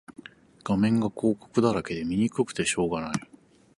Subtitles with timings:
[0.63, 3.13] 画面が広告だらけで見にくくてしょうがない